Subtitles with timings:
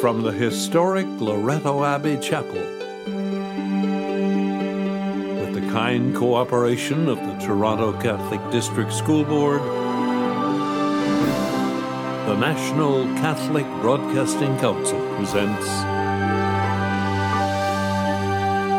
[0.00, 2.62] From the historic Loretto Abbey Chapel,
[5.40, 9.60] with the kind cooperation of the Toronto Catholic District School Board,
[12.28, 15.66] the National Catholic Broadcasting Council presents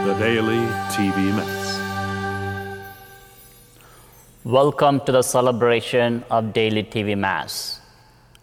[0.06, 1.60] the Daily TV Mass.
[4.44, 7.79] Welcome to the celebration of Daily TV Mass.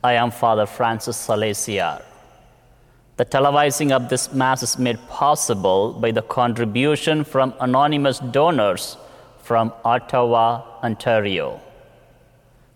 [0.07, 2.01] I am Father Francis Salesiar.
[3.16, 8.98] The televising of this Mass is made possible by the contribution from anonymous donors
[9.42, 11.61] from Ottawa, Ontario.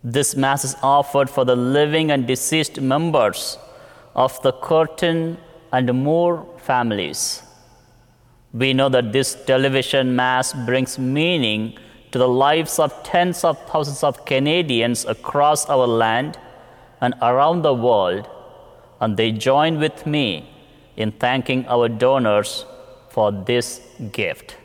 [0.02, 3.58] This Mass is offered for the living and deceased members
[4.16, 5.38] of the Curtin
[5.70, 7.44] and Moore families.
[8.52, 11.78] We know that this television Mass brings meaning
[12.10, 16.36] to the lives of tens of thousands of Canadians across our land
[17.00, 18.28] and around the world,
[19.00, 20.48] and they join with me
[20.96, 22.66] in thanking our donors
[23.08, 23.80] for this
[24.12, 24.56] gift.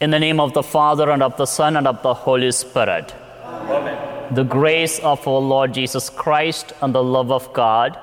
[0.00, 3.14] In the name of the Father, and of the Son, and of the Holy Spirit,
[3.44, 4.34] Amen.
[4.34, 7.98] the grace of our Lord Jesus Christ, and the love of God,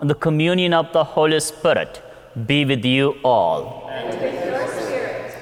[0.00, 2.02] and the communion of the Holy Spirit
[2.46, 3.88] be with you all.
[3.90, 5.34] And with your spirit.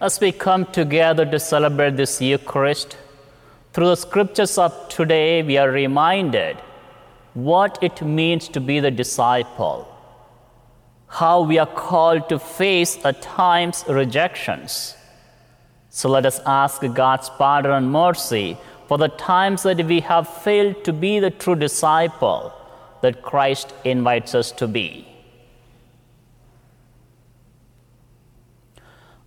[0.00, 2.96] As we come together to celebrate this Eucharist,
[3.76, 6.56] through the scriptures of today, we are reminded
[7.34, 9.86] what it means to be the disciple,
[11.08, 14.96] how we are called to face at times rejections.
[15.90, 18.56] So let us ask God's pardon and mercy
[18.88, 22.54] for the times that we have failed to be the true disciple
[23.02, 25.06] that Christ invites us to be.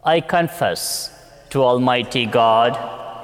[0.03, 1.13] I confess
[1.52, 3.06] to Almighty God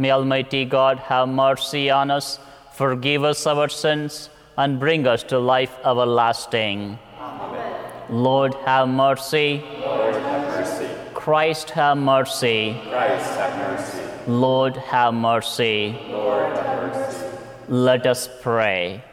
[0.00, 2.38] May Almighty God have mercy on us,
[2.72, 6.98] forgive us our sins, and bring us to life everlasting.
[7.18, 7.92] Amen.
[8.08, 9.62] Lord, have mercy.
[9.80, 10.88] Lord, have mercy.
[11.12, 12.80] Christ, have mercy.
[12.88, 14.02] Christ, have mercy.
[14.26, 15.98] Lord, have mercy.
[16.08, 17.26] Lord, have mercy.
[17.68, 19.04] Let us pray.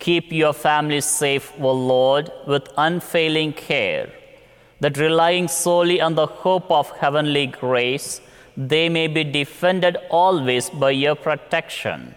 [0.00, 4.12] Keep your family safe, O Lord, with unfailing care,
[4.80, 8.20] that relying solely on the hope of heavenly grace,
[8.56, 12.14] they may be defended always by your protection.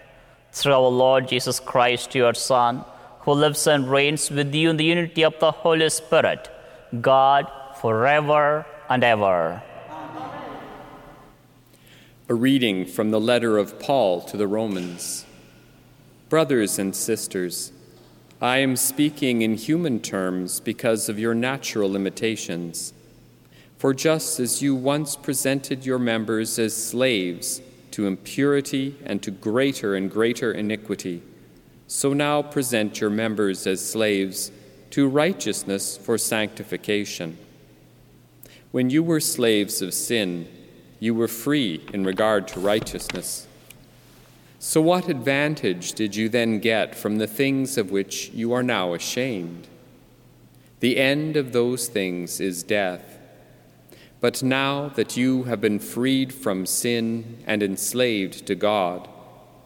[0.52, 2.84] Through our Lord Jesus Christ, your Son,
[3.22, 6.50] who lives and reigns with you in the unity of the Holy Spirit,
[7.02, 9.62] God, forever and ever.
[12.30, 15.26] A reading from the letter of Paul to the Romans.
[16.30, 17.72] Brothers and sisters,
[18.42, 22.94] I am speaking in human terms because of your natural limitations.
[23.78, 27.62] For just as you once presented your members as slaves
[27.92, 31.22] to impurity and to greater and greater iniquity,
[31.88, 34.52] so now present your members as slaves
[34.90, 37.38] to righteousness for sanctification.
[38.72, 40.48] When you were slaves of sin,
[41.00, 43.48] you were free in regard to righteousness.
[44.60, 48.94] So, what advantage did you then get from the things of which you are now
[48.94, 49.68] ashamed?
[50.80, 53.17] The end of those things is death.
[54.20, 59.08] But now that you have been freed from sin and enslaved to God,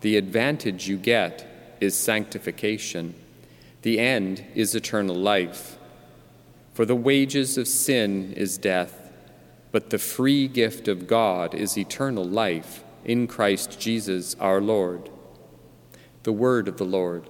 [0.01, 3.15] the advantage you get is sanctification.
[3.81, 5.77] The end is eternal life.
[6.73, 9.11] For the wages of sin is death,
[9.71, 15.09] but the free gift of God is eternal life in Christ Jesus our Lord.
[16.23, 17.27] The word of the Lord.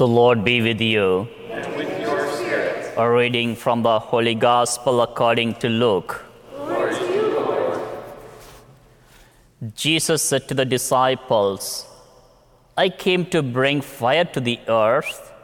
[0.00, 1.28] The Lord be with you.
[1.50, 2.94] And with your spirit.
[2.96, 6.24] A reading from the Holy Gospel according to Luke.
[6.56, 7.82] Glory to you, Lord.
[9.74, 11.86] Jesus said to the disciples,
[12.78, 15.34] I came to bring fire to the earth,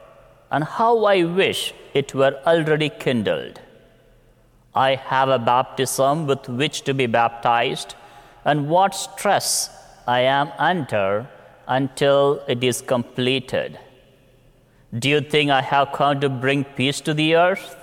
[0.51, 3.61] and how I wish it were already kindled.
[4.75, 7.95] I have a baptism with which to be baptized,
[8.43, 9.69] and what stress
[10.07, 11.29] I am under
[11.69, 13.81] until it is completed.
[14.95, 17.77] Do you think I have come to bring peace to the earth?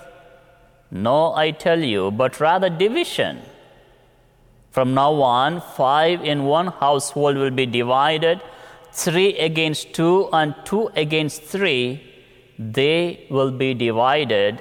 [0.90, 3.42] No, I tell you, but rather division.
[4.70, 8.40] From now on, five in one household will be divided,
[8.92, 12.02] three against two, and two against three.
[12.58, 14.60] They will be divided.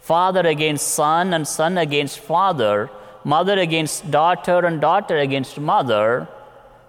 [0.00, 2.90] Father against son, and son against father,
[3.24, 6.28] mother against daughter, and daughter against mother,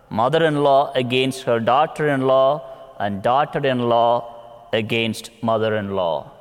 [0.10, 4.33] mother in law against her daughter in law, and daughter in law
[4.74, 6.32] against mother in law.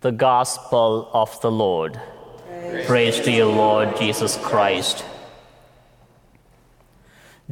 [0.00, 2.00] The Gospel of the Lord.
[2.86, 5.04] Praise, to you, Lord Jesus Christ.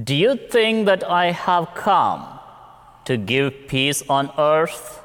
[0.02, 2.38] Do you think that I have come
[3.06, 5.02] to give peace on earth?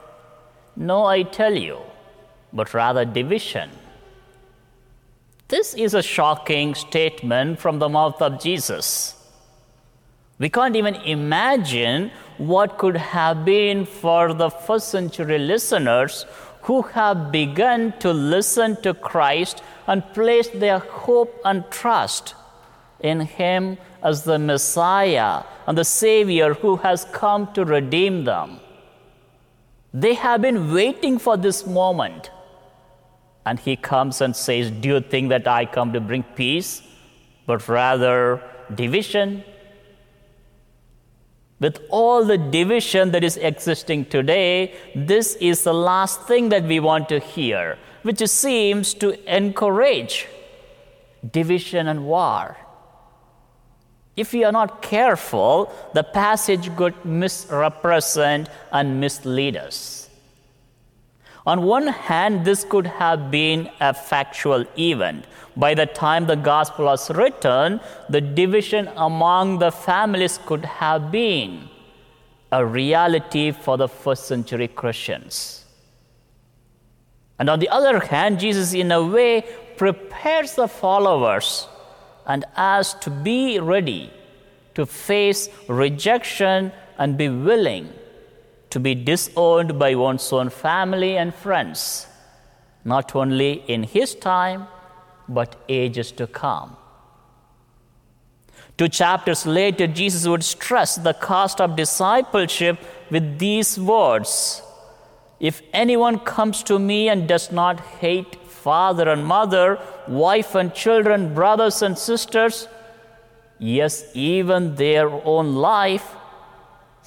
[0.76, 1.80] No, I tell you,
[2.54, 3.72] but rather division.
[5.48, 9.21] This is a shocking statement from the mouth of Jesus.
[10.42, 16.26] We can't even imagine what could have been for the first century listeners
[16.64, 22.34] who have begun to listen to Christ and placed their hope and trust
[23.02, 28.60] in Him as the Messiah and the Savior who has come to redeem them.
[29.94, 32.32] They have been waiting for this moment.
[33.46, 36.82] And He comes and says, Do you think that I come to bring peace,
[37.46, 38.42] but rather
[38.74, 39.44] division?
[41.62, 46.80] With all the division that is existing today, this is the last thing that we
[46.80, 50.28] want to hear, which seems to encourage
[51.32, 52.58] division and war.
[54.18, 60.01] If we are not careful, the passage could misrepresent and mislead us.
[61.46, 65.26] On one hand, this could have been a factual event.
[65.58, 67.80] By the time the gospel was written,
[68.10, 71.68] the division among the families could have been
[72.52, 75.66] a reality for the first century Christians.
[77.40, 79.44] And on the other hand, Jesus, in a way,
[79.78, 81.68] prepares the followers
[82.28, 84.14] and asks to be ready
[84.76, 87.92] to face rejection and be willing
[88.72, 92.08] to be disowned by one's own family and friends,
[92.84, 94.68] not only in his time,
[95.28, 96.76] but ages to come.
[98.78, 102.80] Two chapters later, Jesus would stress the cost of discipleship
[103.12, 104.62] with these words
[105.40, 111.34] If anyone comes to me and does not hate father and mother, wife and children,
[111.34, 112.68] brothers and sisters,
[113.60, 116.16] yes, even their own life,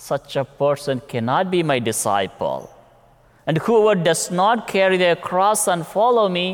[0.05, 2.71] such a person cannot be my disciple.
[3.47, 6.47] And whoever does not carry their cross and follow me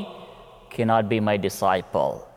[0.70, 2.28] cannot be my disciple.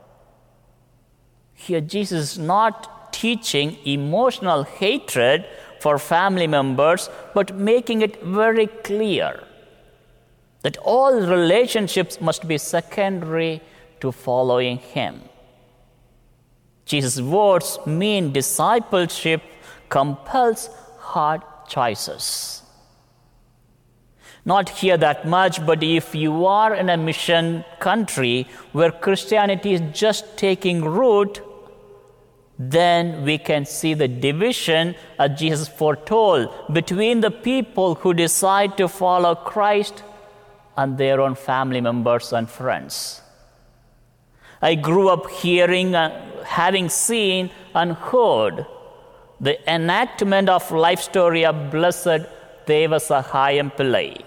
[1.53, 5.45] Here, Jesus is not teaching emotional hatred
[5.79, 9.43] for family members, but making it very clear
[10.63, 13.61] that all relationships must be secondary
[13.99, 15.21] to following Him.
[16.85, 19.43] Jesus' words mean discipleship
[19.89, 20.69] compels
[21.13, 22.63] hard choices.
[24.45, 29.81] Not here that much, but if you are in a mission country where Christianity is
[29.93, 31.41] just taking root,
[32.59, 38.87] then we can see the division as Jesus foretold between the people who decide to
[38.87, 40.03] follow Christ
[40.75, 43.21] and their own family members and friends.
[44.61, 48.65] I grew up hearing, uh, having seen, and heard
[49.43, 52.21] the enactment of life story of Blessed
[52.65, 54.23] Devasahayam Pillai.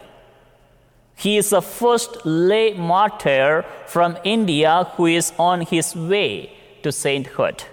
[1.17, 7.65] He is the first lay martyr from India who is on his way to sainthood.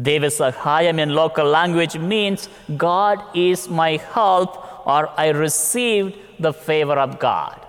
[0.00, 7.18] Devasahayam in local language means God is my help or I received the favor of
[7.18, 7.60] God.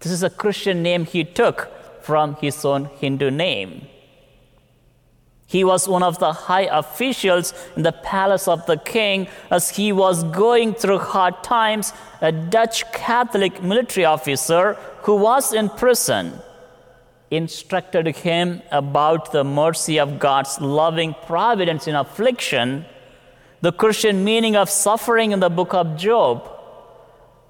[0.00, 1.68] This is a Christian name he took
[2.02, 3.86] from his own Hindu name.
[5.48, 9.90] He was one of the high officials in the palace of the king as he
[9.90, 11.92] was going through hard times.
[12.20, 16.38] A Dutch Catholic military officer who was in prison
[17.30, 22.84] instructed him about the mercy of God's loving providence in affliction
[23.60, 26.48] the Christian meaning of suffering in the book of Job,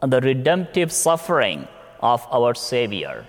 [0.00, 1.69] and the redemptive suffering
[2.00, 3.26] of our Savior.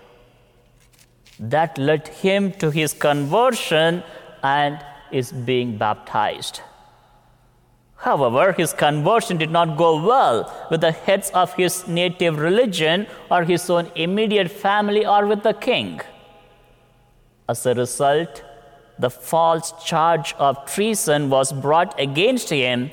[1.39, 4.03] That led him to his conversion
[4.43, 6.61] and is being baptized.
[7.97, 13.43] However, his conversion did not go well with the heads of his native religion or
[13.43, 15.99] his own immediate family or with the king.
[17.49, 18.43] As a result,
[18.97, 22.91] the false charge of treason was brought against him,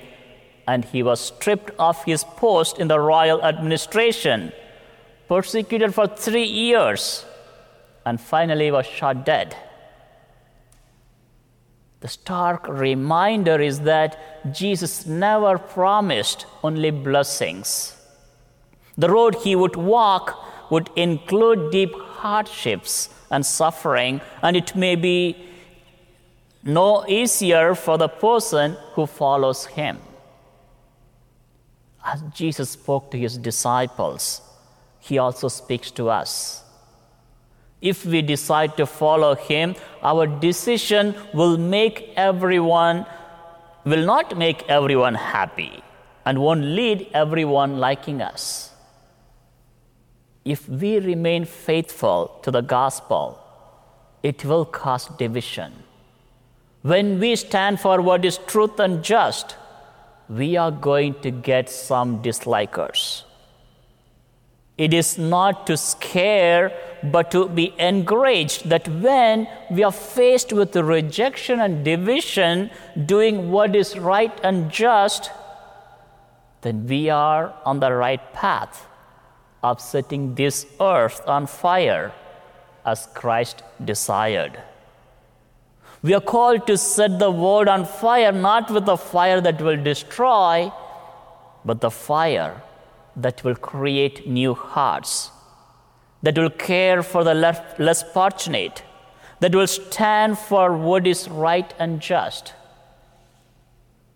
[0.66, 4.52] and he was stripped of his post in the royal administration,
[5.28, 7.24] persecuted for three years,
[8.04, 9.56] and finally was shot dead.
[12.00, 17.96] The stark reminder is that Jesus never promised only blessings.
[18.98, 25.36] The road he would walk would include deep hardships and suffering, and it may be
[26.62, 29.98] no easier for the person who follows him.
[32.04, 34.42] As Jesus spoke to his disciples,
[35.00, 36.62] he also speaks to us.
[37.80, 43.06] If we decide to follow him, our decision will make everyone,
[43.84, 45.82] will not make everyone happy
[46.24, 48.72] and won't lead everyone liking us.
[50.44, 53.42] If we remain faithful to the gospel,
[54.22, 55.72] it will cause division.
[56.82, 59.56] When we stand for what is truth and just,
[60.28, 63.25] we are going to get some dislikers.
[64.78, 70.76] It is not to scare, but to be encouraged that when we are faced with
[70.76, 72.70] rejection and division,
[73.06, 75.30] doing what is right and just,
[76.60, 78.86] then we are on the right path
[79.62, 82.12] of setting this earth on fire
[82.84, 84.60] as Christ desired.
[86.02, 89.82] We are called to set the world on fire, not with a fire that will
[89.82, 90.70] destroy,
[91.64, 92.62] but the fire
[93.16, 95.30] that will create new hearts,
[96.22, 98.82] that will care for the less fortunate,
[99.40, 102.52] that will stand for what is right and just.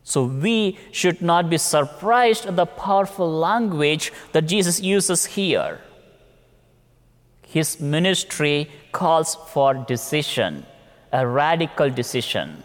[0.03, 5.81] So we should not be surprised at the powerful language that Jesus uses here.
[7.47, 10.67] His ministry calls for decision,
[11.13, 12.63] a radical decision.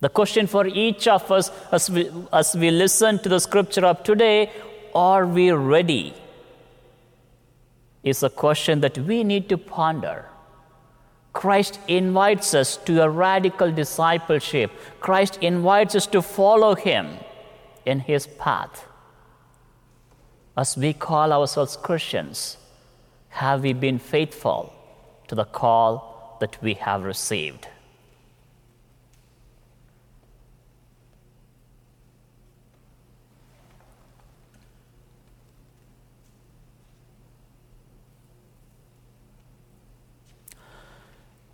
[0.00, 4.02] The question for each of us as we, as we listen to the scripture of
[4.02, 4.50] today
[4.94, 6.14] are we ready?
[8.02, 10.26] Is a question that we need to ponder.
[11.32, 14.70] Christ invites us to a radical discipleship.
[15.00, 17.18] Christ invites us to follow him
[17.86, 18.86] in his path.
[20.56, 22.58] As we call ourselves Christians,
[23.28, 24.74] have we been faithful
[25.28, 27.68] to the call that we have received?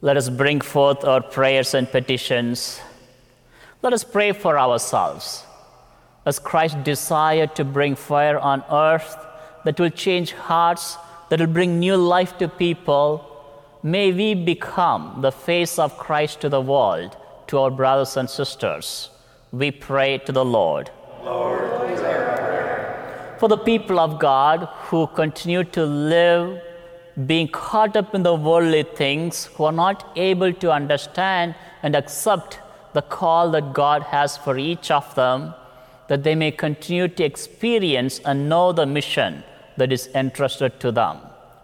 [0.00, 2.80] Let us bring forth our prayers and petitions.
[3.82, 5.44] Let us pray for ourselves.
[6.24, 9.16] As Christ desired to bring fire on earth
[9.64, 10.96] that will change hearts,
[11.30, 13.24] that will bring new life to people,
[13.82, 17.16] may we become the face of Christ to the world,
[17.48, 19.10] to our brothers and sisters.
[19.52, 20.90] We pray to the Lord.
[21.24, 21.68] Lord
[23.38, 26.60] for the people of God who continue to live
[27.26, 32.60] being caught up in the worldly things, who are not able to understand and accept
[32.92, 35.54] the call that God has for each of them,
[36.08, 39.42] that they may continue to experience and know the mission
[39.76, 41.18] that is entrusted to them.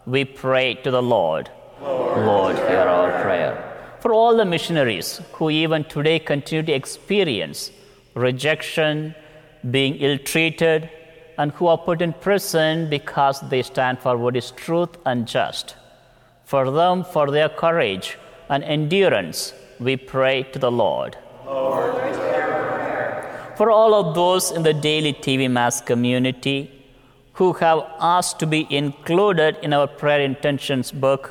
[0.07, 1.51] We pray to the Lord.
[1.81, 3.97] Lord, Lord hear our prayer.
[4.01, 7.71] For all the missionaries who even today continue to experience
[8.15, 9.15] rejection,
[9.71, 10.91] being ill treated,
[11.39, 15.77] and who are put in prison because they stand for what is truth and just.
[16.45, 21.17] For them, for their courage and endurance, we pray to the Lord.
[21.47, 22.05] Lord
[23.57, 26.71] for all of those in the daily TV Mass community
[27.35, 31.31] who have asked to be included in our prayer intentions book,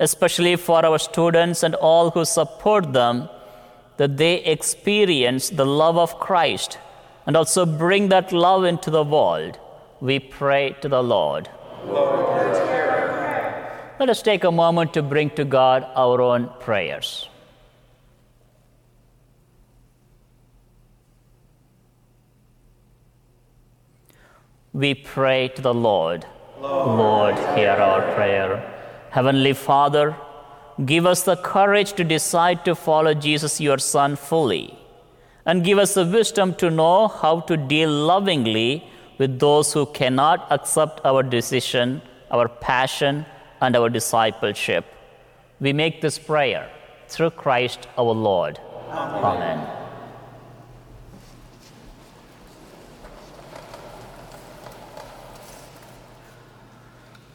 [0.00, 3.28] especially for our students and all who support them,
[3.96, 6.78] that they experience the love of Christ
[7.26, 9.58] and also bring that love into the world,
[10.00, 11.48] we pray to the Lord.
[11.86, 12.34] Lord
[13.98, 17.28] Let us take a moment to bring to God our own prayers.
[24.72, 26.26] We pray to the Lord.
[26.60, 28.70] Lord, Lord hear our prayer.
[29.10, 30.16] Heavenly Father,
[30.84, 34.76] give us the courage to decide to follow Jesus, your Son, fully
[35.46, 40.46] and give us the wisdom to know how to deal lovingly with those who cannot
[40.50, 43.24] accept our decision, our passion,
[43.60, 44.84] and our discipleship.
[45.60, 46.70] We make this prayer
[47.08, 48.58] through Christ our Lord.
[48.90, 49.66] Amen.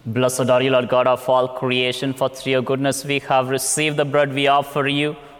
[0.05, 3.97] Blessed are you, Lord God of all creation, for through your goodness we have received
[3.97, 5.15] the bread we offer you,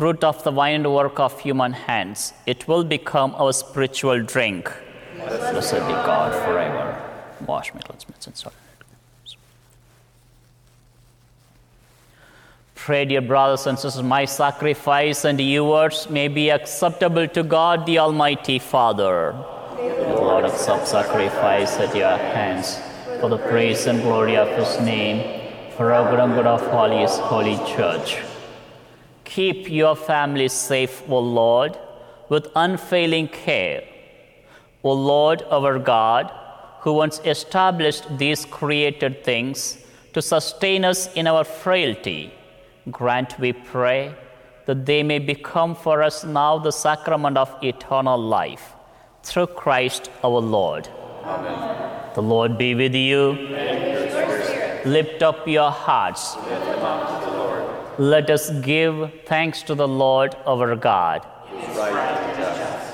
[0.00, 2.32] fruit of the vine and work of human hands.
[2.46, 4.72] It will become our spiritual drink.
[5.16, 6.86] Blessed be God forever.
[7.46, 8.54] Wash me, cleanse me, and sorry.
[12.74, 17.98] Pray, dear brothers and sisters, my sacrifice and yours may be acceptable to God, the
[17.98, 19.36] Almighty Father.
[19.76, 22.78] The Lord accept sacrifice at your hands
[23.20, 25.42] for the praise and glory of His name,
[25.76, 28.29] for our good and good of all His holy church.
[29.30, 31.78] Keep your family safe, O Lord,
[32.28, 33.84] with unfailing care.
[34.82, 36.32] O Lord our God,
[36.80, 39.78] who once established these created things
[40.14, 42.34] to sustain us in our frailty,
[42.90, 44.12] grant, we pray,
[44.66, 48.72] that they may become for us now the sacrament of eternal life.
[49.22, 50.88] Through Christ our Lord.
[51.24, 52.14] Amen.
[52.16, 53.32] The Lord be with you.
[54.84, 56.36] Lift up your hearts.
[58.00, 61.26] Let us give thanks to the Lord our God.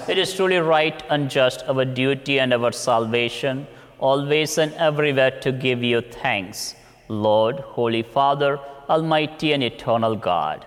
[0.09, 3.69] It is truly right and just, our duty and our salvation,
[4.01, 6.75] always and everywhere to give you thanks,
[7.07, 10.66] Lord, Holy Father, Almighty and eternal God.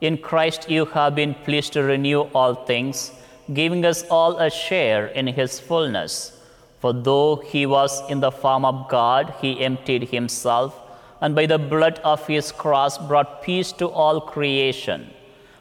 [0.00, 3.10] In Christ you have been pleased to renew all things,
[3.52, 6.40] giving us all a share in his fullness.
[6.78, 10.78] For though he was in the form of God, he emptied himself,
[11.22, 15.08] and by the blood of his cross brought peace to all creation.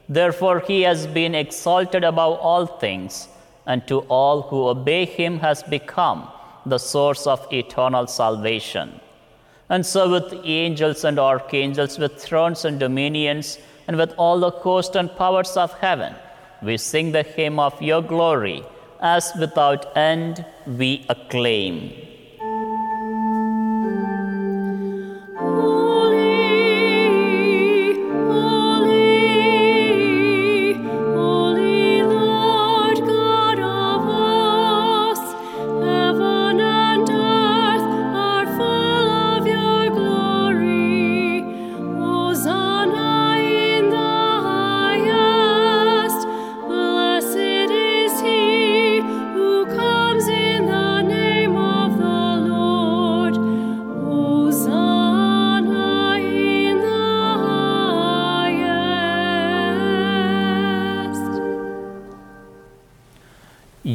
[0.09, 3.27] Therefore, he has been exalted above all things,
[3.67, 6.27] and to all who obey him has become
[6.65, 8.99] the source of eternal salvation.
[9.69, 14.95] And so, with angels and archangels, with thrones and dominions, and with all the hosts
[14.95, 16.15] and powers of heaven,
[16.63, 18.63] we sing the hymn of your glory,
[18.99, 22.10] as without end we acclaim.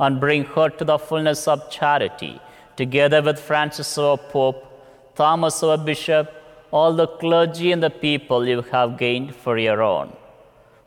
[0.00, 2.40] and bring her to the fullness of charity,
[2.76, 4.64] together with Francis our Pope,
[5.14, 6.32] Thomas our Bishop,
[6.70, 10.14] all the clergy and the people you have gained for your own.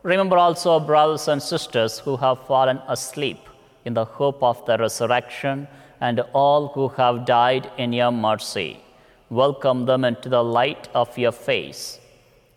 [0.04, 3.39] Remember also our brothers and sisters who have fallen asleep
[3.86, 5.67] in the hope of the resurrection
[6.00, 8.80] and all who have died in your mercy.
[9.30, 12.00] Welcome them into the light of your face.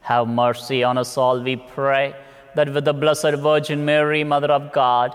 [0.00, 2.14] Have mercy on us all, we pray,
[2.54, 5.14] that with the Blessed Virgin Mary, Mother of God,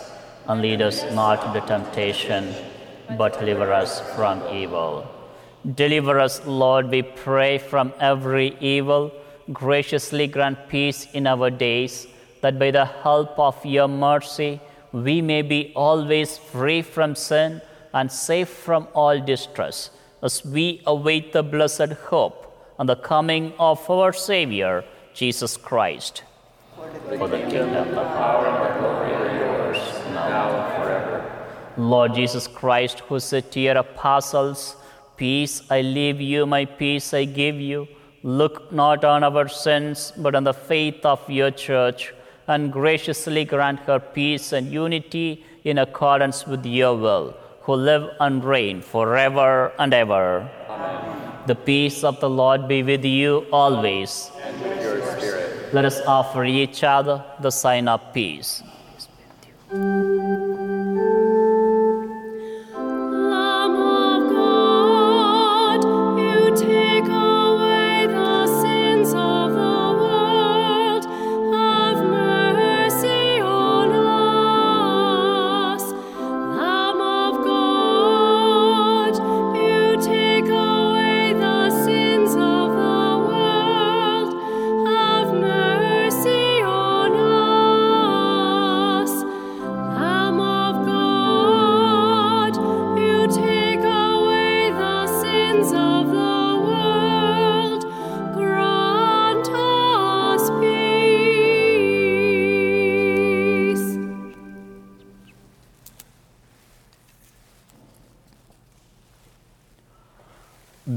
[0.47, 2.53] And lead us not into temptation,
[3.17, 5.07] but deliver us from evil.
[5.75, 9.11] Deliver us, Lord, we pray, from every evil.
[9.53, 12.07] Graciously grant peace in our days,
[12.41, 14.59] that by the help of your mercy
[14.91, 17.61] we may be always free from sin
[17.93, 19.89] and safe from all distress,
[20.21, 22.47] as we await the blessed hope
[22.79, 26.23] and the coming of our Savior, Jesus Christ.
[26.75, 29.77] For the kingdom, the power, and the glory are yours,
[30.13, 31.17] now and forever.
[31.77, 34.75] Lord Jesus Christ, who said to your apostles,
[35.17, 37.87] Peace I leave you, my peace I give you.
[38.23, 42.13] Look not on our sins, but on the faith of your church,
[42.47, 48.43] and graciously grant her peace and unity in accordance with your will, who live and
[48.43, 50.49] reign forever and ever.
[50.69, 51.31] Amen.
[51.47, 54.31] The peace of the Lord be with you always.
[54.43, 55.73] And with your spirit.
[55.73, 58.61] Let us offer each other the sign of peace.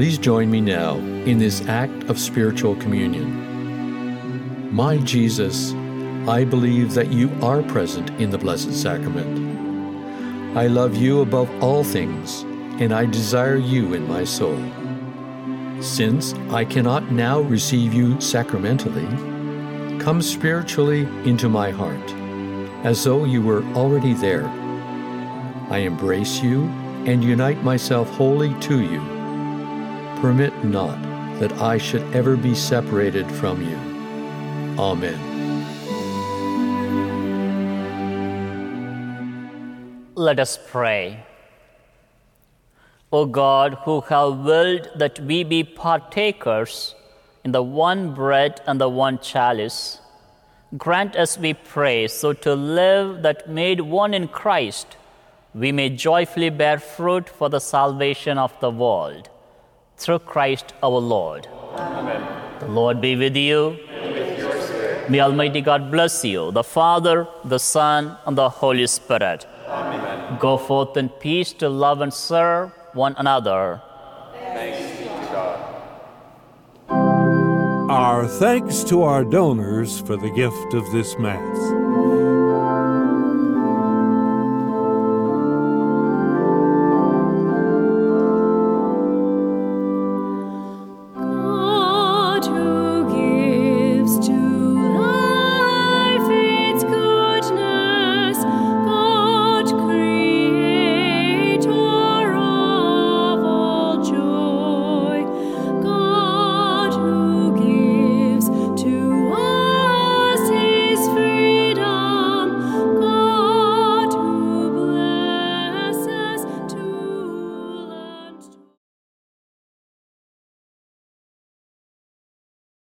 [0.00, 4.74] Please join me now in this act of spiritual communion.
[4.74, 5.74] My Jesus,
[6.26, 10.56] I believe that you are present in the Blessed Sacrament.
[10.56, 12.44] I love you above all things,
[12.80, 14.58] and I desire you in my soul.
[15.82, 19.04] Since I cannot now receive you sacramentally,
[20.00, 22.10] come spiritually into my heart,
[22.86, 24.46] as though you were already there.
[25.68, 26.62] I embrace you
[27.04, 29.19] and unite myself wholly to you.
[30.20, 31.00] Permit not
[31.40, 33.76] that I should ever be separated from you.
[34.78, 35.18] Amen.
[40.14, 41.24] Let us pray.
[43.10, 46.94] O God, who have willed that we be partakers
[47.42, 50.00] in the one bread and the one chalice,
[50.76, 54.98] grant us, we pray, so to live that made one in Christ,
[55.54, 59.30] we may joyfully bear fruit for the salvation of the world.
[60.00, 61.46] Through Christ our Lord.
[61.76, 62.22] Amen.
[62.60, 63.78] The Lord be with you.
[65.10, 69.46] May Almighty God bless you, the Father, the Son, and the Holy Spirit.
[69.68, 70.38] Amen.
[70.40, 73.82] Go forth in peace to love and serve one another.
[74.32, 75.82] Thanks be to God.
[77.90, 81.79] Our thanks to our donors for the gift of this Mass.